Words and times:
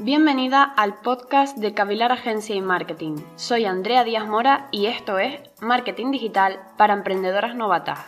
Bienvenida 0.00 0.62
al 0.62 0.94
podcast 1.00 1.58
de 1.58 1.74
Cavilar 1.74 2.12
Agencia 2.12 2.54
y 2.54 2.60
Marketing. 2.60 3.16
Soy 3.34 3.64
Andrea 3.64 4.04
Díaz 4.04 4.28
Mora 4.28 4.68
y 4.70 4.86
esto 4.86 5.18
es 5.18 5.40
Marketing 5.60 6.12
Digital 6.12 6.60
para 6.76 6.94
Emprendedoras 6.94 7.56
Novatas. 7.56 7.98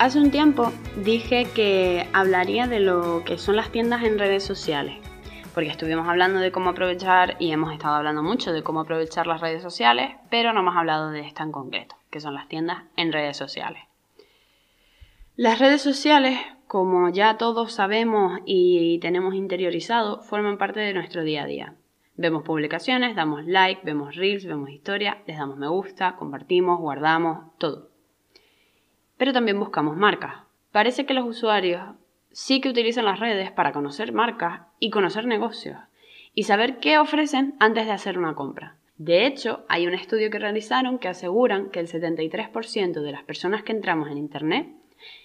Hace 0.00 0.18
un 0.18 0.32
tiempo 0.32 0.72
dije 1.04 1.46
que 1.54 2.08
hablaría 2.12 2.66
de 2.66 2.80
lo 2.80 3.22
que 3.24 3.38
son 3.38 3.54
las 3.54 3.70
tiendas 3.70 4.02
en 4.02 4.18
redes 4.18 4.42
sociales, 4.42 4.96
porque 5.54 5.70
estuvimos 5.70 6.08
hablando 6.08 6.40
de 6.40 6.50
cómo 6.50 6.70
aprovechar 6.70 7.36
y 7.38 7.52
hemos 7.52 7.72
estado 7.72 7.94
hablando 7.94 8.24
mucho 8.24 8.52
de 8.52 8.64
cómo 8.64 8.80
aprovechar 8.80 9.28
las 9.28 9.40
redes 9.40 9.62
sociales, 9.62 10.10
pero 10.28 10.52
no 10.52 10.58
hemos 10.58 10.76
hablado 10.76 11.10
de 11.10 11.20
esta 11.20 11.44
en 11.44 11.52
concreto, 11.52 11.94
que 12.10 12.18
son 12.18 12.34
las 12.34 12.48
tiendas 12.48 12.82
en 12.96 13.12
redes 13.12 13.36
sociales. 13.36 13.84
Las 15.36 15.60
redes 15.60 15.82
sociales 15.82 16.40
como 16.66 17.08
ya 17.10 17.36
todos 17.36 17.72
sabemos 17.72 18.40
y 18.44 18.98
tenemos 18.98 19.34
interiorizado, 19.34 20.22
forman 20.22 20.58
parte 20.58 20.80
de 20.80 20.94
nuestro 20.94 21.22
día 21.22 21.44
a 21.44 21.46
día. 21.46 21.74
Vemos 22.16 22.42
publicaciones, 22.42 23.14
damos 23.14 23.46
like, 23.46 23.82
vemos 23.84 24.16
reels, 24.16 24.46
vemos 24.46 24.70
historia, 24.70 25.22
les 25.26 25.38
damos 25.38 25.58
me 25.58 25.68
gusta, 25.68 26.16
compartimos, 26.16 26.80
guardamos, 26.80 27.52
todo. 27.58 27.90
Pero 29.16 29.32
también 29.32 29.58
buscamos 29.58 29.96
marcas. 29.96 30.34
Parece 30.72 31.06
que 31.06 31.14
los 31.14 31.26
usuarios 31.26 31.82
sí 32.32 32.60
que 32.60 32.68
utilizan 32.68 33.04
las 33.04 33.20
redes 33.20 33.50
para 33.50 33.72
conocer 33.72 34.12
marcas 34.12 34.62
y 34.78 34.90
conocer 34.90 35.26
negocios 35.26 35.78
y 36.34 36.44
saber 36.44 36.80
qué 36.80 36.98
ofrecen 36.98 37.54
antes 37.60 37.86
de 37.86 37.92
hacer 37.92 38.18
una 38.18 38.34
compra. 38.34 38.76
De 38.98 39.26
hecho, 39.26 39.64
hay 39.68 39.86
un 39.86 39.94
estudio 39.94 40.30
que 40.30 40.38
realizaron 40.38 40.98
que 40.98 41.08
aseguran 41.08 41.70
que 41.70 41.80
el 41.80 41.88
73% 41.88 43.00
de 43.02 43.12
las 43.12 43.24
personas 43.24 43.62
que 43.62 43.72
entramos 43.72 44.10
en 44.10 44.18
Internet 44.18 44.68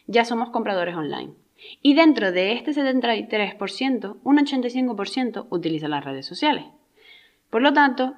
ya 0.08 0.26
somos 0.26 0.50
compradores 0.50 0.96
online. 0.96 1.34
Y 1.82 1.94
dentro 1.94 2.32
de 2.32 2.54
este 2.54 2.72
73%, 2.72 4.18
un 4.24 4.38
85% 4.38 5.48
utiliza 5.50 5.88
las 5.88 6.04
redes 6.04 6.26
sociales. 6.26 6.66
Por 7.50 7.62
lo 7.62 7.74
tanto, 7.74 8.16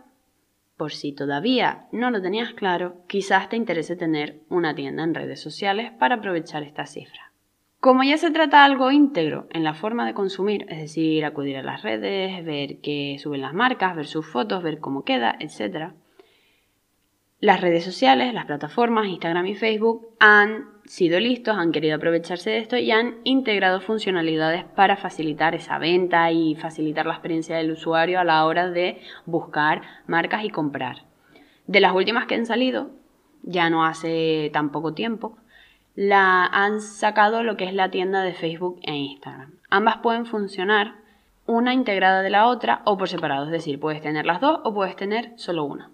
por 0.77 0.91
si 0.91 1.11
todavía 1.11 1.87
no 1.91 2.09
lo 2.09 2.21
tenías 2.21 2.53
claro, 2.53 2.97
quizás 3.07 3.49
te 3.49 3.57
interese 3.57 3.95
tener 3.95 4.41
una 4.49 4.75
tienda 4.75 5.03
en 5.03 5.13
redes 5.13 5.41
sociales 5.41 5.91
para 5.99 6.15
aprovechar 6.15 6.63
esta 6.63 6.85
cifra. 6.85 7.31
Como 7.79 8.03
ya 8.03 8.17
se 8.17 8.31
trata 8.31 8.59
de 8.59 8.63
algo 8.63 8.91
íntegro 8.91 9.47
en 9.49 9.65
la 9.65 9.73
forma 9.73 10.05
de 10.05 10.13
consumir, 10.13 10.65
es 10.69 10.77
decir, 10.77 11.25
acudir 11.25 11.57
a 11.57 11.63
las 11.63 11.81
redes, 11.81 12.43
ver 12.45 12.79
qué 12.79 13.17
suben 13.21 13.41
las 13.41 13.53
marcas, 13.53 13.95
ver 13.95 14.07
sus 14.07 14.25
fotos, 14.25 14.63
ver 14.63 14.79
cómo 14.79 15.03
queda, 15.03 15.35
etc., 15.39 15.91
las 17.43 17.59
redes 17.59 17.83
sociales, 17.83 18.33
las 18.33 18.45
plataformas, 18.45 19.07
Instagram 19.07 19.45
y 19.47 19.55
Facebook, 19.55 20.07
han 20.17 20.63
sido 20.85 21.19
listos, 21.19 21.57
han 21.57 21.73
querido 21.73 21.97
aprovecharse 21.97 22.51
de 22.51 22.59
esto 22.59 22.77
y 22.77 22.89
han 22.89 23.15
integrado 23.25 23.81
funcionalidades 23.81 24.63
para 24.63 24.95
facilitar 24.95 25.53
esa 25.53 25.77
venta 25.77 26.31
y 26.31 26.55
facilitar 26.55 27.05
la 27.05 27.15
experiencia 27.15 27.57
del 27.57 27.71
usuario 27.71 28.21
a 28.21 28.23
la 28.23 28.45
hora 28.45 28.69
de 28.69 29.01
buscar 29.25 29.81
marcas 30.07 30.45
y 30.45 30.51
comprar. 30.51 31.03
De 31.67 31.81
las 31.81 31.93
últimas 31.93 32.27
que 32.27 32.35
han 32.35 32.45
salido, 32.45 32.91
ya 33.41 33.69
no 33.69 33.83
hace 33.83 34.49
tan 34.53 34.71
poco 34.71 34.93
tiempo, 34.93 35.37
la 35.95 36.45
han 36.45 36.79
sacado 36.79 37.43
lo 37.43 37.57
que 37.57 37.65
es 37.65 37.73
la 37.73 37.91
tienda 37.91 38.23
de 38.23 38.35
Facebook 38.35 38.79
e 38.83 38.95
Instagram. 38.95 39.55
Ambas 39.69 39.97
pueden 39.97 40.25
funcionar 40.25 40.93
una 41.45 41.73
integrada 41.73 42.21
de 42.21 42.29
la 42.29 42.47
otra 42.47 42.83
o 42.85 42.97
por 42.97 43.09
separado, 43.09 43.47
es 43.47 43.51
decir, 43.51 43.81
puedes 43.81 44.01
tener 44.01 44.25
las 44.25 44.39
dos 44.39 44.61
o 44.63 44.73
puedes 44.73 44.95
tener 44.95 45.33
solo 45.35 45.65
una 45.65 45.92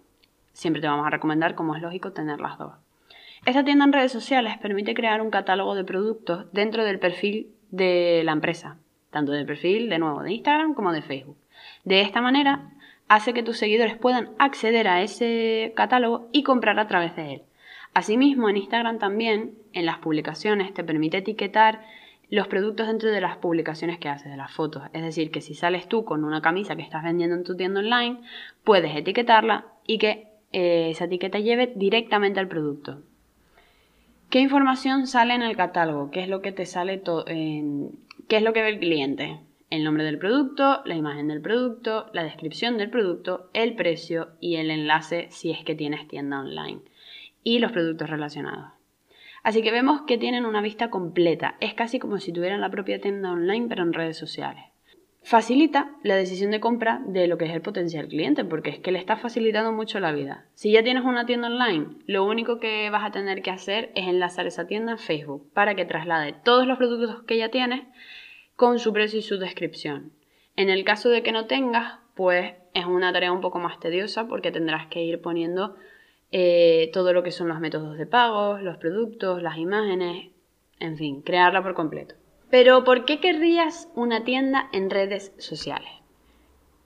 siempre 0.60 0.82
te 0.82 0.88
vamos 0.88 1.08
a 1.08 1.10
recomendar, 1.10 1.56
como 1.56 1.76
es 1.76 1.82
lógico, 1.82 2.12
tener 2.12 2.42
las 2.42 2.58
dos. 2.58 2.74
Esta 3.46 3.64
tienda 3.64 3.86
en 3.86 3.94
redes 3.94 4.12
sociales 4.12 4.58
permite 4.58 4.94
crear 4.94 5.22
un 5.22 5.32
catálogo 5.32 5.74
de 5.74 5.86
productos 5.86 6.52
dentro 6.52 6.84
del 6.84 7.00
perfil 7.00 7.48
de 7.72 8.22
la 8.26 8.34
empresa, 8.34 8.78
tanto 9.10 9.32
del 9.32 9.46
perfil, 9.46 9.90
de 9.90 10.00
nuevo, 10.00 10.22
de 10.22 10.34
Instagram 10.34 10.74
como 10.74 10.92
de 10.92 11.02
Facebook. 11.02 11.38
De 11.86 12.02
esta 12.02 12.20
manera, 12.22 12.72
hace 13.08 13.34
que 13.34 13.42
tus 13.42 13.58
seguidores 13.58 13.96
puedan 13.96 14.32
acceder 14.38 14.90
a 14.90 15.02
ese 15.02 15.72
catálogo 15.78 16.28
y 16.34 16.44
comprar 16.44 16.78
a 16.78 16.88
través 16.88 17.16
de 17.16 17.36
él. 17.36 17.42
Asimismo, 17.94 18.50
en 18.50 18.58
Instagram 18.58 19.00
también, 19.00 19.54
en 19.72 19.86
las 19.86 20.00
publicaciones, 20.00 20.74
te 20.74 20.84
permite 20.84 21.20
etiquetar 21.20 21.86
los 22.30 22.48
productos 22.48 22.88
dentro 22.88 23.10
de 23.10 23.22
las 23.22 23.38
publicaciones 23.38 23.98
que 23.98 24.10
haces, 24.10 24.30
de 24.30 24.38
las 24.38 24.52
fotos. 24.52 24.84
Es 24.94 25.02
decir, 25.02 25.32
que 25.32 25.42
si 25.42 25.56
sales 25.56 25.88
tú 25.88 26.04
con 26.04 26.26
una 26.26 26.42
camisa 26.42 26.76
que 26.76 26.84
estás 26.84 27.04
vendiendo 27.04 27.36
en 27.36 27.44
tu 27.46 27.56
tienda 27.56 27.80
online, 27.80 28.20
puedes 28.64 28.96
etiquetarla 28.96 29.66
y 29.88 29.98
que 29.98 30.29
eh, 30.52 30.90
esa 30.92 31.06
etiqueta 31.06 31.40
lleve 31.40 31.72
directamente 31.76 32.40
al 32.40 32.48
producto. 32.48 33.02
¿Qué 34.30 34.40
información 34.40 35.08
sale 35.08 35.34
en 35.34 35.42
el 35.42 35.56
catálogo? 35.56 36.12
¿Qué 36.12 36.22
es 36.22 36.30
lo 36.30 36.42
que 36.42 36.52
te 36.52 36.66
sale 36.66 37.02
en... 37.28 37.92
¿Qué 38.28 38.38
es 38.38 38.44
lo 38.44 38.54
que 38.54 38.62
ve 38.62 38.70
el 38.70 38.80
cliente? 38.80 39.40
El 39.70 39.84
nombre 39.84 40.04
del 40.04 40.20
producto, 40.20 40.82
la 40.86 40.96
imagen 40.96 41.28
del 41.28 41.42
producto, 41.42 42.08
la 42.14 42.24
descripción 42.24 42.78
del 42.78 42.90
producto, 42.90 43.50
el 43.54 43.76
precio 43.76 44.30
y 44.40 44.56
el 44.56 44.72
enlace 44.72 45.28
si 45.32 45.52
es 45.52 45.64
que 45.64 45.76
tienes 45.76 46.08
tienda 46.08 46.40
online 46.40 46.82
y 47.44 47.60
los 47.60 47.72
productos 47.72 48.10
relacionados. 48.10 48.72
Así 49.42 49.62
que 49.62 49.72
vemos 49.72 50.02
que 50.02 50.18
tienen 50.18 50.46
una 50.46 50.62
vista 50.62 50.90
completa. 50.90 51.56
Es 51.60 51.74
casi 51.74 51.98
como 51.98 52.20
si 52.20 52.34
tuvieran 52.34 52.62
la 52.62 52.72
propia 52.72 53.00
tienda 53.00 53.32
online 53.32 53.68
pero 53.68 53.84
en 53.84 53.94
redes 53.94 54.18
sociales 54.18 54.69
facilita 55.22 55.92
la 56.04 56.16
decisión 56.16 56.52
de 56.52 56.60
compra 56.60 57.02
de 57.06 57.28
lo 57.28 57.38
que 57.38 57.46
es 57.46 57.52
el 57.52 57.62
potencial 57.62 58.08
cliente, 58.08 58.46
porque 58.46 58.70
es 58.70 58.80
que 58.80 58.92
le 58.92 59.00
está 59.00 59.18
facilitando 59.18 59.72
mucho 59.72 60.00
la 60.00 60.12
vida. 60.12 60.46
Si 60.54 60.72
ya 60.72 60.84
tienes 60.84 61.04
una 61.04 61.26
tienda 61.26 61.48
online, 61.48 61.88
lo 62.06 62.26
único 62.26 62.60
que 62.60 62.90
vas 62.90 63.06
a 63.06 63.12
tener 63.12 63.42
que 63.42 63.52
hacer 63.52 63.92
es 63.96 64.08
enlazar 64.08 64.48
esa 64.48 64.68
tienda 64.68 64.94
en 64.94 65.00
Facebook 65.00 65.52
para 65.54 65.76
que 65.76 65.86
traslade 65.86 66.36
todos 66.44 66.66
los 66.66 66.78
productos 66.78 67.24
que 67.24 67.38
ya 67.38 67.50
tienes 67.50 67.84
con 68.56 68.80
su 68.80 68.92
precio 68.94 69.20
y 69.20 69.24
su 69.24 69.38
descripción. 69.38 70.12
En 70.56 70.70
el 70.70 70.84
caso 70.84 71.10
de 71.10 71.24
que 71.24 71.32
no 71.32 71.46
tengas, 71.46 72.00
pues 72.16 72.54
es 72.74 72.86
una 72.86 73.14
tarea 73.14 73.32
un 73.32 73.42
poco 73.42 73.60
más 73.60 73.80
tediosa 73.80 74.28
porque 74.28 74.52
tendrás 74.52 74.88
que 74.88 75.02
ir 75.02 75.22
poniendo 75.22 75.76
eh, 76.32 76.90
todo 76.94 77.14
lo 77.14 77.24
que 77.24 77.32
son 77.32 77.48
los 77.48 77.60
métodos 77.60 77.98
de 77.98 78.06
pago, 78.06 78.58
los 78.58 78.78
productos, 78.78 79.42
las 79.42 79.58
imágenes, 79.58 80.32
en 80.80 80.98
fin, 80.98 81.22
crearla 81.22 81.64
por 81.64 81.74
completo. 81.74 82.16
Pero 82.50 82.84
¿por 82.84 83.06
qué 83.06 83.20
querrías 83.20 83.90
una 83.94 84.24
tienda 84.24 84.70
en 84.74 84.90
redes 84.90 85.34
sociales? 85.38 85.92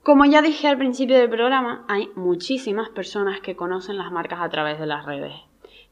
Como 0.02 0.26
ya 0.26 0.42
dije 0.42 0.68
al 0.68 0.78
principio 0.78 1.18
del 1.18 1.30
programa, 1.30 1.86
hay 1.88 2.10
muchísimas 2.16 2.90
personas 2.90 3.40
que 3.40 3.56
conocen 3.56 3.98
las 3.98 4.12
marcas 4.12 4.42
a 4.42 4.50
través 4.50 4.78
de 4.78 4.88
las 4.88 5.06
redes. 5.06 5.32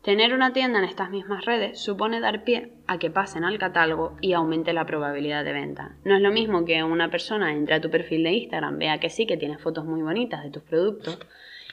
Tener 0.01 0.33
una 0.33 0.51
tienda 0.51 0.79
en 0.79 0.85
estas 0.85 1.09
mismas 1.09 1.45
redes 1.45 1.79
supone 1.79 2.19
dar 2.19 2.43
pie 2.43 2.73
a 2.87 2.97
que 2.97 3.09
pasen 3.09 3.45
al 3.45 3.59
catálogo 3.59 4.17
y 4.19 4.33
aumente 4.33 4.73
la 4.73 4.85
probabilidad 4.85 5.45
de 5.45 5.53
venta. 5.53 5.95
No 6.03 6.15
es 6.15 6.21
lo 6.21 6.31
mismo 6.31 6.65
que 6.65 6.83
una 6.83 7.09
persona 7.09 7.53
entre 7.53 7.75
a 7.75 7.81
tu 7.81 7.89
perfil 7.89 8.23
de 8.23 8.31
Instagram, 8.31 8.77
vea 8.77 8.99
que 8.99 9.09
sí, 9.09 9.25
que 9.25 9.37
tienes 9.37 9.61
fotos 9.61 9.85
muy 9.85 10.01
bonitas 10.01 10.43
de 10.43 10.49
tus 10.49 10.63
productos 10.63 11.17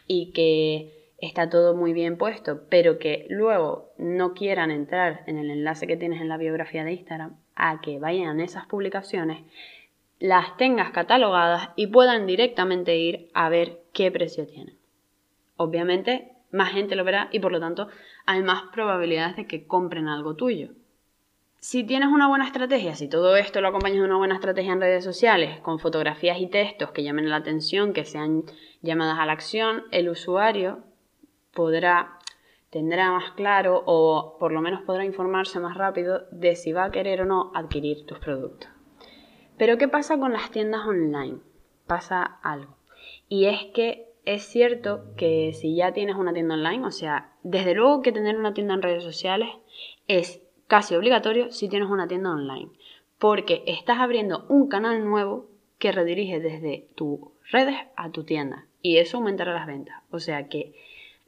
y 0.06 0.30
que 0.30 1.12
está 1.18 1.50
todo 1.50 1.74
muy 1.74 1.92
bien 1.92 2.16
puesto, 2.16 2.60
pero 2.68 2.98
que 2.98 3.26
luego 3.28 3.90
no 3.98 4.34
quieran 4.34 4.70
entrar 4.70 5.24
en 5.26 5.38
el 5.38 5.50
enlace 5.50 5.88
que 5.88 5.96
tienes 5.96 6.20
en 6.20 6.28
la 6.28 6.36
biografía 6.36 6.84
de 6.84 6.92
Instagram 6.92 7.38
a 7.58 7.80
que 7.80 7.98
vayan 7.98 8.40
esas 8.40 8.66
publicaciones, 8.66 9.44
las 10.18 10.56
tengas 10.56 10.90
catalogadas 10.90 11.70
y 11.76 11.88
puedan 11.88 12.26
directamente 12.26 12.96
ir 12.96 13.28
a 13.34 13.48
ver 13.48 13.82
qué 13.92 14.10
precio 14.10 14.46
tienen. 14.46 14.76
Obviamente, 15.56 16.32
más 16.50 16.72
gente 16.72 16.96
lo 16.96 17.04
verá 17.04 17.28
y 17.30 17.40
por 17.40 17.52
lo 17.52 17.60
tanto 17.60 17.88
hay 18.26 18.42
más 18.42 18.62
probabilidades 18.72 19.36
de 19.36 19.46
que 19.46 19.66
compren 19.66 20.08
algo 20.08 20.34
tuyo. 20.34 20.70
Si 21.60 21.82
tienes 21.82 22.08
una 22.08 22.28
buena 22.28 22.46
estrategia, 22.46 22.94
si 22.94 23.08
todo 23.08 23.36
esto 23.36 23.60
lo 23.60 23.68
acompañas 23.68 23.98
de 23.98 24.04
una 24.04 24.16
buena 24.16 24.36
estrategia 24.36 24.72
en 24.72 24.80
redes 24.80 25.02
sociales, 25.02 25.58
con 25.60 25.80
fotografías 25.80 26.40
y 26.40 26.46
textos 26.46 26.92
que 26.92 27.02
llamen 27.02 27.28
la 27.28 27.36
atención, 27.36 27.92
que 27.92 28.04
sean 28.04 28.44
llamadas 28.80 29.18
a 29.18 29.26
la 29.26 29.32
acción, 29.32 29.82
el 29.90 30.08
usuario 30.08 30.84
podrá 31.52 32.17
tendrá 32.70 33.10
más 33.10 33.32
claro 33.32 33.82
o 33.86 34.36
por 34.38 34.52
lo 34.52 34.60
menos 34.60 34.82
podrá 34.82 35.04
informarse 35.04 35.58
más 35.60 35.76
rápido 35.76 36.26
de 36.30 36.56
si 36.56 36.72
va 36.72 36.84
a 36.84 36.90
querer 36.90 37.22
o 37.22 37.26
no 37.26 37.50
adquirir 37.54 38.04
tus 38.06 38.18
productos. 38.18 38.70
Pero 39.56 39.78
¿qué 39.78 39.88
pasa 39.88 40.18
con 40.18 40.32
las 40.32 40.50
tiendas 40.50 40.86
online? 40.86 41.38
Pasa 41.86 42.22
algo. 42.42 42.76
Y 43.28 43.46
es 43.46 43.64
que 43.74 44.06
es 44.24 44.42
cierto 44.42 45.14
que 45.16 45.52
si 45.54 45.74
ya 45.74 45.92
tienes 45.92 46.16
una 46.16 46.32
tienda 46.32 46.54
online, 46.54 46.84
o 46.84 46.90
sea, 46.90 47.32
desde 47.42 47.74
luego 47.74 48.02
que 48.02 48.12
tener 48.12 48.36
una 48.36 48.54
tienda 48.54 48.74
en 48.74 48.82
redes 48.82 49.02
sociales 49.02 49.48
es 50.06 50.42
casi 50.66 50.94
obligatorio 50.94 51.50
si 51.50 51.68
tienes 51.68 51.88
una 51.88 52.06
tienda 52.06 52.30
online, 52.30 52.70
porque 53.18 53.64
estás 53.66 53.98
abriendo 53.98 54.44
un 54.48 54.68
canal 54.68 55.04
nuevo 55.04 55.48
que 55.78 55.92
redirige 55.92 56.40
desde 56.40 56.88
tus 56.94 57.20
redes 57.50 57.76
a 57.96 58.10
tu 58.10 58.24
tienda 58.24 58.66
y 58.82 58.98
eso 58.98 59.16
aumentará 59.16 59.54
las 59.54 59.66
ventas. 59.66 59.96
O 60.10 60.18
sea 60.18 60.48
que 60.48 60.74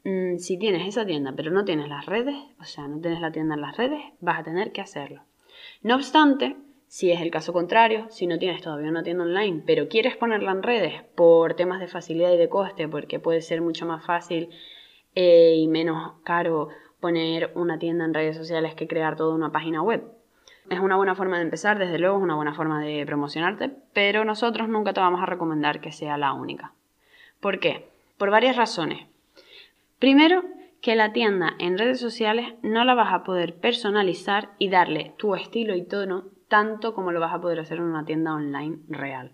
Mm, 0.03 0.37
si 0.37 0.57
tienes 0.57 0.87
esa 0.87 1.05
tienda 1.05 1.33
pero 1.35 1.51
no 1.51 1.63
tienes 1.63 1.87
las 1.87 2.05
redes, 2.05 2.35
o 2.59 2.63
sea, 2.63 2.87
no 2.87 2.99
tienes 2.99 3.21
la 3.21 3.31
tienda 3.31 3.55
en 3.55 3.61
las 3.61 3.77
redes, 3.77 4.01
vas 4.19 4.39
a 4.39 4.43
tener 4.43 4.71
que 4.71 4.81
hacerlo. 4.81 5.23
No 5.83 5.95
obstante, 5.95 6.55
si 6.87 7.11
es 7.11 7.21
el 7.21 7.31
caso 7.31 7.53
contrario, 7.53 8.07
si 8.09 8.27
no 8.27 8.39
tienes 8.39 8.61
todavía 8.61 8.89
una 8.89 9.03
tienda 9.03 9.23
online, 9.23 9.63
pero 9.65 9.87
quieres 9.87 10.17
ponerla 10.17 10.51
en 10.51 10.63
redes 10.63 11.03
por 11.15 11.53
temas 11.53 11.79
de 11.79 11.87
facilidad 11.87 12.33
y 12.33 12.37
de 12.37 12.49
coste, 12.49 12.87
porque 12.87 13.19
puede 13.19 13.41
ser 13.41 13.61
mucho 13.61 13.85
más 13.85 14.03
fácil 14.03 14.49
eh, 15.15 15.55
y 15.55 15.67
menos 15.67 16.13
caro 16.23 16.69
poner 16.99 17.51
una 17.55 17.79
tienda 17.79 18.05
en 18.05 18.13
redes 18.13 18.35
sociales 18.35 18.75
que 18.75 18.87
crear 18.87 19.15
toda 19.15 19.35
una 19.35 19.51
página 19.51 19.81
web. 19.81 20.03
Es 20.69 20.79
una 20.79 20.95
buena 20.95 21.15
forma 21.15 21.37
de 21.37 21.43
empezar, 21.43 21.79
desde 21.79 21.99
luego 21.99 22.17
es 22.17 22.23
una 22.23 22.35
buena 22.35 22.53
forma 22.53 22.81
de 22.81 23.05
promocionarte, 23.05 23.71
pero 23.93 24.25
nosotros 24.25 24.69
nunca 24.69 24.93
te 24.93 24.99
vamos 24.99 25.21
a 25.21 25.25
recomendar 25.25 25.81
que 25.81 25.91
sea 25.91 26.17
la 26.17 26.33
única. 26.33 26.73
¿Por 27.39 27.59
qué? 27.59 27.87
Por 28.17 28.31
varias 28.31 28.55
razones. 28.55 29.10
Primero, 30.01 30.43
que 30.81 30.95
la 30.95 31.13
tienda 31.13 31.53
en 31.59 31.77
redes 31.77 31.99
sociales 31.99 32.55
no 32.63 32.83
la 32.85 32.95
vas 32.95 33.13
a 33.13 33.23
poder 33.23 33.57
personalizar 33.57 34.49
y 34.57 34.67
darle 34.67 35.13
tu 35.19 35.35
estilo 35.35 35.75
y 35.75 35.83
tono 35.83 36.23
tanto 36.47 36.95
como 36.95 37.11
lo 37.11 37.19
vas 37.19 37.35
a 37.35 37.39
poder 37.39 37.59
hacer 37.59 37.77
en 37.77 37.83
una 37.83 38.03
tienda 38.03 38.33
online 38.33 38.79
real. 38.89 39.33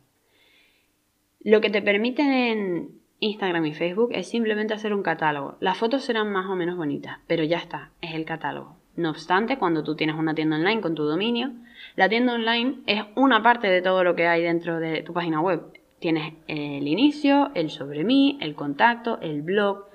Lo 1.40 1.62
que 1.62 1.69
te 1.69 1.81
permiten 1.81 2.34
en 2.34 2.90
Instagram 3.22 3.66
y 3.66 3.74
Facebook 3.75 4.10
es 4.12 4.28
simplemente 4.28 4.74
hacer 4.74 4.94
un 4.94 5.04
catálogo. 5.04 5.56
Las 5.62 5.78
fotos 5.78 6.04
serán 6.04 6.34
más 6.34 6.48
o 6.48 6.58
menos 6.58 6.75
bonitas, 6.75 7.19
pero 7.28 7.46
ya 7.46 7.60
está, 7.60 7.92
es 8.02 8.14
el 8.14 8.25
catálogo. 8.25 8.75
No 8.98 9.12
obstante, 9.12 9.58
cuando 9.58 9.86
tú 9.86 9.96
tienes 9.96 10.18
una 10.18 10.36
tienda 10.36 10.58
online 10.58 10.81
con 10.81 10.96
tu 10.96 11.04
dominio, 11.04 11.54
la 11.96 12.10
tienda 12.10 12.34
online 12.34 12.80
es 12.88 13.06
una 13.16 13.42
parte 13.42 13.69
de 13.69 13.81
todo 13.81 14.04
lo 14.04 14.18
que 14.18 14.28
hay 14.28 14.44
dentro 14.44 14.81
de 14.81 15.02
tu 15.02 15.14
página 15.14 15.40
web. 15.40 15.62
Tienes 16.00 16.34
el 16.50 16.86
inicio, 16.90 17.52
el 17.56 17.69
sobre 17.69 18.04
mí, 18.04 18.38
el 18.42 18.54
contacto, 18.54 19.18
el 19.22 19.44
blog 19.44 19.88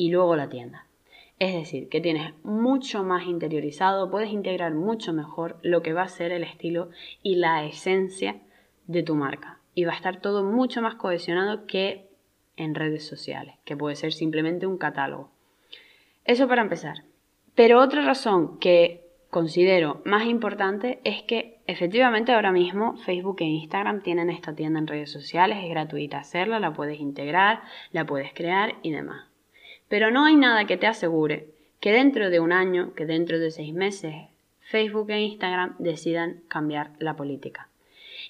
y 0.00 0.08
luego 0.08 0.34
la 0.34 0.48
tienda. 0.48 0.86
Es 1.38 1.52
decir, 1.52 1.90
que 1.90 2.00
tienes 2.00 2.32
mucho 2.42 3.04
más 3.04 3.26
interiorizado, 3.26 4.10
puedes 4.10 4.30
integrar 4.30 4.72
mucho 4.72 5.12
mejor 5.12 5.58
lo 5.60 5.82
que 5.82 5.92
va 5.92 6.04
a 6.04 6.08
ser 6.08 6.32
el 6.32 6.42
estilo 6.42 6.88
y 7.22 7.34
la 7.34 7.66
esencia 7.66 8.40
de 8.86 9.02
tu 9.02 9.14
marca. 9.14 9.58
Y 9.74 9.84
va 9.84 9.92
a 9.92 9.96
estar 9.96 10.22
todo 10.22 10.42
mucho 10.42 10.80
más 10.80 10.94
cohesionado 10.94 11.66
que 11.66 12.08
en 12.56 12.74
redes 12.74 13.06
sociales, 13.06 13.56
que 13.66 13.76
puede 13.76 13.94
ser 13.94 14.14
simplemente 14.14 14.66
un 14.66 14.78
catálogo. 14.78 15.32
Eso 16.24 16.48
para 16.48 16.62
empezar. 16.62 17.04
Pero 17.54 17.78
otra 17.78 18.00
razón 18.00 18.58
que 18.58 19.04
considero 19.28 20.00
más 20.06 20.24
importante 20.24 21.02
es 21.04 21.22
que 21.24 21.58
efectivamente 21.66 22.32
ahora 22.32 22.52
mismo 22.52 22.96
Facebook 23.04 23.36
e 23.40 23.44
Instagram 23.44 24.00
tienen 24.00 24.30
esta 24.30 24.54
tienda 24.54 24.78
en 24.78 24.86
redes 24.86 25.12
sociales, 25.12 25.58
es 25.62 25.68
gratuita 25.68 26.20
hacerla, 26.20 26.58
la 26.58 26.72
puedes 26.72 27.00
integrar, 27.00 27.60
la 27.92 28.06
puedes 28.06 28.32
crear 28.32 28.76
y 28.80 28.92
demás. 28.92 29.29
Pero 29.90 30.12
no 30.12 30.24
hay 30.24 30.36
nada 30.36 30.66
que 30.66 30.76
te 30.76 30.86
asegure 30.86 31.48
que 31.80 31.90
dentro 31.90 32.30
de 32.30 32.38
un 32.38 32.52
año, 32.52 32.94
que 32.94 33.06
dentro 33.06 33.40
de 33.40 33.50
seis 33.50 33.74
meses, 33.74 34.14
Facebook 34.60 35.10
e 35.10 35.20
Instagram 35.20 35.74
decidan 35.80 36.42
cambiar 36.46 36.92
la 37.00 37.16
política. 37.16 37.68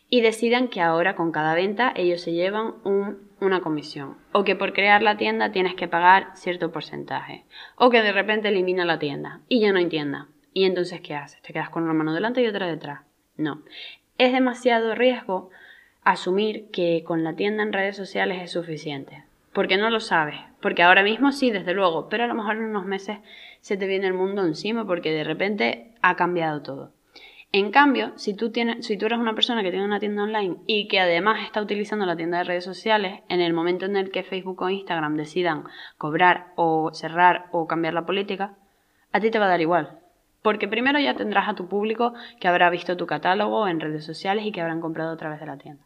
Y 0.09 0.23
decidan 0.23 0.69
que 0.69 0.81
ahora 0.81 1.17
con 1.17 1.33
cada 1.33 1.55
venta 1.55 1.93
ellos 1.95 2.23
se 2.23 2.33
llevan 2.33 2.77
una 3.41 3.61
comisión. 3.61 4.17
O 4.33 4.43
que 4.43 4.57
por 4.57 4.73
crear 4.73 5.03
la 5.03 5.19
tienda 5.19 5.53
tienes 5.53 5.75
que 5.75 5.87
pagar 5.87 6.29
cierto 6.35 6.73
porcentaje. 6.73 7.45
O 7.77 7.91
que 7.91 8.01
de 8.01 8.13
repente 8.13 8.49
elimina 8.49 8.87
la 8.87 8.99
tienda 8.99 9.41
y 9.47 9.61
ya 9.61 9.71
no 9.71 9.81
hay 9.81 9.87
tienda. 9.87 10.29
¿Y 10.55 10.65
entonces 10.65 11.03
qué 11.03 11.15
haces? 11.15 11.43
¿Te 11.43 11.53
quedas 11.53 11.69
con 11.69 11.83
una 11.83 11.93
mano 11.93 12.15
delante 12.15 12.41
y 12.41 12.47
otra 12.47 12.69
detrás? 12.69 13.01
No. 13.37 13.61
Es 14.17 14.33
demasiado 14.33 14.95
riesgo 14.95 15.51
asumir 16.05 16.71
que 16.71 17.05
con 17.05 17.23
la 17.23 17.37
tienda 17.37 17.63
en 17.63 17.75
redes 17.75 17.97
sociales 17.97 18.41
es 18.43 18.51
suficiente 18.53 19.25
porque 19.53 19.77
no 19.77 19.91
lo 19.91 20.01
sabes. 20.01 20.37
Porque 20.61 20.83
ahora 20.83 21.03
mismo 21.03 21.33
sí, 21.33 21.51
desde 21.51 21.75
luego, 21.75 22.09
pero 22.09 22.25
a 22.25 22.27
lo 22.27 22.35
mejor 22.35 22.57
en 22.57 22.65
unos 22.65 22.87
meses 22.87 23.19
se 23.61 23.77
te 23.77 23.87
viene 23.87 24.07
el 24.07 24.15
mundo 24.15 24.45
encima 24.45 24.87
porque 24.87 25.11
de 25.13 25.25
repente 25.25 25.95
ha 26.03 26.17
cambiado 26.17 26.63
todo. 26.63 26.93
En 27.53 27.73
cambio, 27.73 28.13
si 28.15 28.35
tú, 28.35 28.53
tienes, 28.53 28.87
si 28.87 28.97
tú 28.97 29.07
eres 29.07 29.19
una 29.19 29.35
persona 29.35 29.63
que 29.63 29.71
tiene 29.71 29.85
una 29.85 29.99
tienda 29.99 30.23
online 30.23 30.59
y 30.67 30.87
que 30.87 31.01
además 31.01 31.43
está 31.43 31.61
utilizando 31.61 32.07
la 32.07 32.15
tienda 32.15 32.39
de 32.39 32.45
redes 32.45 32.65
sociales, 32.65 33.23
en 33.29 33.41
el 33.41 33.53
momento 33.53 33.87
en 33.87 33.97
el 33.97 34.13
que 34.13 34.23
Facebook 34.23 34.63
o 34.63 34.71
Instagram 34.71 35.17
decidan 35.17 35.65
cobrar 35.99 36.53
o 36.55 36.93
cerrar 36.93 37.47
o 37.51 37.67
cambiar 37.67 37.95
la 37.95 38.07
política, 38.07 38.55
a 39.13 39.19
ti 39.19 39.33
te 39.33 39.41
va 39.41 39.47
a 39.47 39.49
dar 39.49 39.61
igual. 39.61 39.99
Porque 40.43 40.69
primero 40.69 41.01
ya 41.01 41.17
tendrás 41.17 41.49
a 41.49 41.55
tu 41.55 41.67
público 41.67 42.15
que 42.39 42.47
habrá 42.47 42.71
visto 42.71 42.97
tu 42.97 43.07
catálogo 43.07 43.67
en 43.67 43.81
redes 43.81 44.05
sociales 44.05 44.47
y 44.47 44.53
que 44.53 44.61
habrán 44.61 44.81
comprado 44.81 45.13
a 45.13 45.17
través 45.17 45.41
de 45.41 45.47
la 45.47 45.59
tienda. 45.59 45.83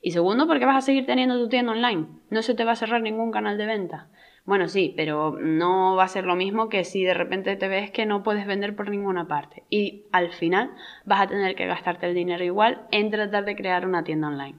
Y 0.00 0.12
segundo, 0.12 0.46
porque 0.46 0.66
vas 0.66 0.76
a 0.76 0.80
seguir 0.86 1.06
teniendo 1.06 1.38
tu 1.38 1.48
tienda 1.48 1.72
online. 1.72 2.06
No 2.30 2.42
se 2.42 2.54
te 2.54 2.64
va 2.64 2.72
a 2.72 2.76
cerrar 2.76 3.02
ningún 3.02 3.30
canal 3.30 3.58
de 3.58 3.66
venta. 3.66 4.08
Bueno, 4.44 4.68
sí, 4.68 4.92
pero 4.96 5.38
no 5.40 5.94
va 5.94 6.04
a 6.04 6.08
ser 6.08 6.24
lo 6.24 6.34
mismo 6.34 6.68
que 6.68 6.84
si 6.84 7.04
de 7.04 7.14
repente 7.14 7.54
te 7.56 7.68
ves 7.68 7.90
que 7.90 8.06
no 8.06 8.22
puedes 8.22 8.46
vender 8.46 8.74
por 8.74 8.90
ninguna 8.90 9.28
parte. 9.28 9.62
Y 9.70 10.06
al 10.10 10.32
final 10.32 10.70
vas 11.04 11.20
a 11.20 11.26
tener 11.28 11.54
que 11.54 11.66
gastarte 11.66 12.06
el 12.06 12.14
dinero 12.14 12.42
igual 12.42 12.86
en 12.90 13.10
tratar 13.10 13.44
de 13.44 13.56
crear 13.56 13.86
una 13.86 14.02
tienda 14.02 14.28
online. 14.28 14.58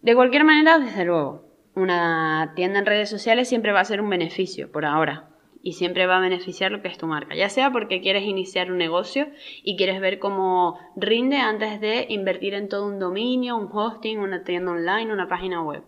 De 0.00 0.14
cualquier 0.14 0.44
manera, 0.44 0.78
desde 0.78 1.04
luego, 1.04 1.44
una 1.74 2.52
tienda 2.56 2.78
en 2.78 2.86
redes 2.86 3.10
sociales 3.10 3.48
siempre 3.48 3.72
va 3.72 3.80
a 3.80 3.84
ser 3.84 4.00
un 4.00 4.08
beneficio 4.08 4.72
por 4.72 4.84
ahora 4.84 5.31
y 5.62 5.74
siempre 5.74 6.06
va 6.06 6.16
a 6.16 6.20
beneficiar 6.20 6.72
lo 6.72 6.82
que 6.82 6.88
es 6.88 6.98
tu 6.98 7.06
marca, 7.06 7.34
ya 7.36 7.48
sea 7.48 7.70
porque 7.70 8.00
quieres 8.00 8.24
iniciar 8.24 8.70
un 8.70 8.78
negocio 8.78 9.28
y 9.62 9.76
quieres 9.76 10.00
ver 10.00 10.18
cómo 10.18 10.78
rinde 10.96 11.36
antes 11.38 11.80
de 11.80 12.06
invertir 12.08 12.54
en 12.54 12.68
todo 12.68 12.86
un 12.86 12.98
dominio, 12.98 13.56
un 13.56 13.68
hosting, 13.72 14.18
una 14.18 14.42
tienda 14.42 14.72
online, 14.72 15.12
una 15.12 15.28
página 15.28 15.62
web. 15.62 15.82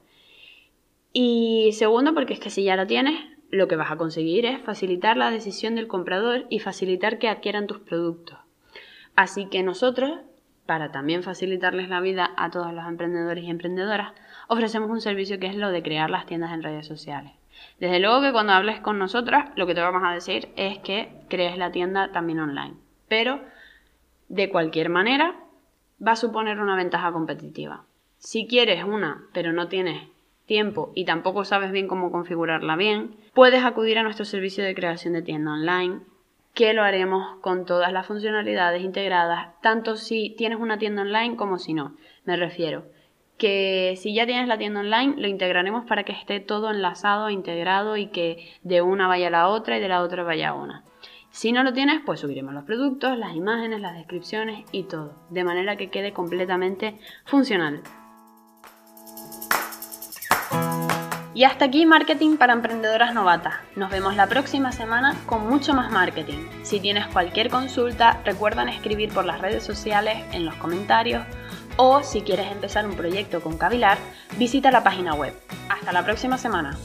Y 1.12 1.70
segundo, 1.72 2.14
porque 2.14 2.34
es 2.34 2.40
que 2.40 2.50
si 2.50 2.64
ya 2.64 2.76
lo 2.76 2.86
tienes, 2.86 3.14
lo 3.50 3.68
que 3.68 3.76
vas 3.76 3.90
a 3.90 3.96
conseguir 3.96 4.46
es 4.46 4.60
facilitar 4.60 5.16
la 5.16 5.30
decisión 5.30 5.74
del 5.74 5.86
comprador 5.86 6.46
y 6.50 6.60
facilitar 6.60 7.18
que 7.18 7.28
adquieran 7.28 7.66
tus 7.66 7.78
productos. 7.80 8.38
Así 9.16 9.46
que 9.46 9.62
nosotros, 9.62 10.20
para 10.66 10.90
también 10.90 11.22
facilitarles 11.22 11.88
la 11.88 12.00
vida 12.00 12.32
a 12.36 12.50
todos 12.50 12.72
los 12.72 12.86
emprendedores 12.86 13.44
y 13.44 13.50
emprendedoras, 13.50 14.12
ofrecemos 14.48 14.90
un 14.90 15.00
servicio 15.00 15.38
que 15.38 15.46
es 15.46 15.56
lo 15.56 15.70
de 15.70 15.82
crear 15.82 16.10
las 16.10 16.26
tiendas 16.26 16.52
en 16.52 16.62
redes 16.62 16.86
sociales. 16.86 17.32
Desde 17.78 18.00
luego 18.00 18.22
que 18.22 18.32
cuando 18.32 18.52
hables 18.52 18.80
con 18.80 18.98
nosotras, 18.98 19.50
lo 19.56 19.66
que 19.66 19.74
te 19.74 19.80
vamos 19.80 20.02
a 20.04 20.12
decir 20.12 20.48
es 20.56 20.78
que 20.78 21.12
crees 21.28 21.58
la 21.58 21.72
tienda 21.72 22.12
también 22.12 22.40
online. 22.40 22.74
Pero, 23.08 23.40
de 24.28 24.48
cualquier 24.48 24.88
manera, 24.88 25.34
va 26.06 26.12
a 26.12 26.16
suponer 26.16 26.60
una 26.60 26.76
ventaja 26.76 27.12
competitiva. 27.12 27.84
Si 28.18 28.46
quieres 28.46 28.84
una, 28.84 29.24
pero 29.32 29.52
no 29.52 29.68
tienes 29.68 30.08
tiempo 30.46 30.92
y 30.94 31.04
tampoco 31.04 31.44
sabes 31.44 31.72
bien 31.72 31.88
cómo 31.88 32.10
configurarla 32.10 32.76
bien, 32.76 33.16
puedes 33.32 33.64
acudir 33.64 33.98
a 33.98 34.02
nuestro 34.02 34.24
servicio 34.24 34.64
de 34.64 34.74
creación 34.74 35.14
de 35.14 35.22
tienda 35.22 35.52
online, 35.52 36.00
que 36.54 36.72
lo 36.72 36.82
haremos 36.82 37.40
con 37.40 37.66
todas 37.66 37.92
las 37.92 38.06
funcionalidades 38.06 38.82
integradas, 38.82 39.60
tanto 39.60 39.96
si 39.96 40.30
tienes 40.30 40.58
una 40.60 40.78
tienda 40.78 41.02
online 41.02 41.36
como 41.36 41.58
si 41.58 41.74
no. 41.74 41.96
Me 42.24 42.36
refiero, 42.36 42.84
que 43.38 43.94
si 43.96 44.14
ya 44.14 44.26
tienes 44.26 44.48
la 44.48 44.58
tienda 44.58 44.80
online, 44.80 45.14
lo 45.16 45.26
integraremos 45.28 45.84
para 45.86 46.04
que 46.04 46.12
esté 46.12 46.40
todo 46.40 46.70
enlazado, 46.70 47.30
integrado 47.30 47.96
y 47.96 48.06
que 48.08 48.52
de 48.62 48.82
una 48.82 49.08
vaya 49.08 49.28
a 49.28 49.30
la 49.30 49.48
otra 49.48 49.78
y 49.78 49.80
de 49.80 49.88
la 49.88 50.02
otra 50.02 50.22
vaya 50.22 50.50
a 50.50 50.54
una. 50.54 50.84
Si 51.30 51.50
no 51.50 51.64
lo 51.64 51.72
tienes, 51.72 52.00
pues 52.06 52.20
subiremos 52.20 52.54
los 52.54 52.62
productos, 52.62 53.18
las 53.18 53.34
imágenes, 53.34 53.80
las 53.80 53.94
descripciones 53.94 54.64
y 54.70 54.84
todo, 54.84 55.16
de 55.30 55.42
manera 55.42 55.76
que 55.76 55.90
quede 55.90 56.12
completamente 56.12 56.96
funcional. 57.24 57.82
Y 61.34 61.42
hasta 61.42 61.64
aquí 61.64 61.84
Marketing 61.84 62.36
para 62.36 62.52
Emprendedoras 62.52 63.12
Novatas. 63.12 63.54
Nos 63.74 63.90
vemos 63.90 64.14
la 64.14 64.28
próxima 64.28 64.70
semana 64.70 65.16
con 65.26 65.48
mucho 65.48 65.74
más 65.74 65.90
marketing. 65.90 66.46
Si 66.62 66.78
tienes 66.78 67.08
cualquier 67.08 67.50
consulta, 67.50 68.20
recuerdan 68.24 68.68
escribir 68.68 69.12
por 69.12 69.24
las 69.24 69.40
redes 69.40 69.64
sociales, 69.64 70.24
en 70.32 70.44
los 70.46 70.54
comentarios 70.54 71.24
o 71.76 72.02
si 72.02 72.22
quieres 72.22 72.50
empezar 72.50 72.86
un 72.86 72.94
proyecto 72.94 73.40
con 73.40 73.56
Cavilar, 73.56 73.98
visita 74.36 74.70
la 74.70 74.82
página 74.82 75.14
web. 75.14 75.34
Hasta 75.68 75.92
la 75.92 76.04
próxima 76.04 76.38
semana. 76.38 76.76